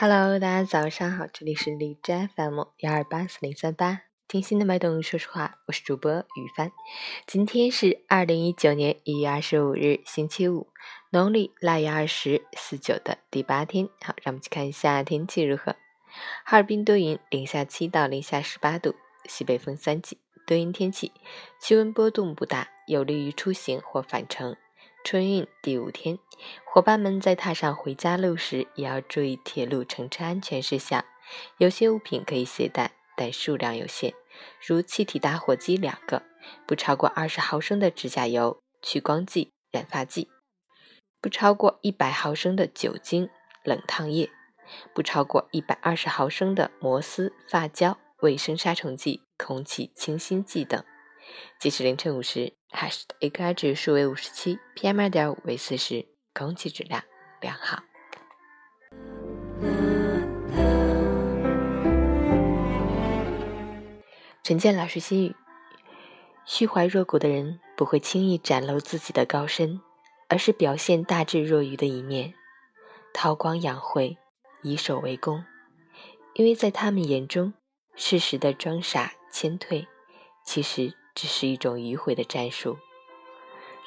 [0.00, 6.70] Hello，大家早上好，这里是荔枝 FM 幺二八四零三八，听心的脉动，说实话，我是主播雨帆。
[7.26, 10.68] 今天是二零一九年一月二十五日，星期五，
[11.10, 13.88] 农历腊月二十四九的第八天。
[14.00, 15.74] 好，让我们去看一下天气如何。
[16.44, 18.94] 哈尔滨多云，零下七到零下十八度，
[19.24, 21.10] 西北风三级，多云天气，
[21.58, 24.54] 气温波动不大，有利于出行或返程。
[25.10, 26.18] 春运第五天，
[26.66, 31.02] 伙伴们在踏上回家路时，也要注意铁路乘车安全事项。
[31.56, 34.12] 有些物品可以携带，但数量有限，
[34.60, 36.24] 如气体打火机两个，
[36.66, 40.28] 不超过二十毫升的指甲油、去光剂、染发剂，
[41.22, 43.30] 不超过一百毫升的酒精、
[43.64, 44.28] 冷烫液，
[44.94, 50.84] 不超过一百二十毫升的摩丝、发胶、卫生杀虫剂、空气清新剂等。
[51.58, 57.02] 即使凌晨五时，海市的 AQI 指数为五十七，PM 二点五为四十，空气质量
[57.40, 57.82] 良好。
[64.44, 65.34] 陈建老师心语：
[66.46, 69.80] 虚怀若谷的人不会轻易展露自己的高深，
[70.28, 72.34] 而是表现大智若愚的一面，
[73.12, 74.16] 韬光养晦，
[74.62, 75.44] 以守为攻。
[76.34, 77.52] 因为在他们眼中，
[77.96, 79.88] 适时的装傻谦退，
[80.44, 80.94] 其实。
[81.18, 82.78] 只是一种迂回的战术，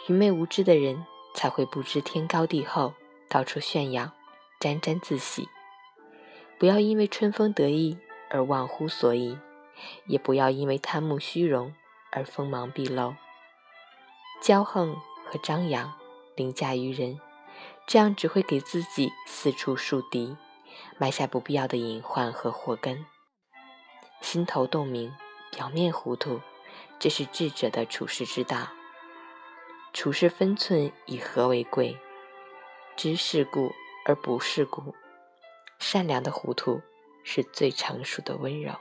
[0.09, 2.93] 愚昧无知的人才会不知天高地厚，
[3.29, 4.11] 到处炫耀，
[4.59, 5.47] 沾沾自喜。
[6.59, 7.97] 不要因为春风得意
[8.29, 9.37] 而忘乎所以，
[10.07, 11.73] 也不要因为贪慕虚荣
[12.11, 13.15] 而锋芒毕露。
[14.43, 15.93] 骄横和张扬
[16.35, 17.17] 凌驾于人，
[17.87, 20.35] 这样只会给自己四处树敌，
[20.97, 23.05] 埋下不必要的隐患和祸根。
[24.19, 25.15] 心头洞明，
[25.49, 26.41] 表面糊涂。
[27.01, 28.67] 这是智者的处世之道，
[29.91, 31.97] 处世分寸以和为贵，
[32.95, 33.71] 知世故
[34.05, 34.93] 而不世故，
[35.79, 36.79] 善良的糊涂
[37.23, 38.75] 是最成熟的温柔。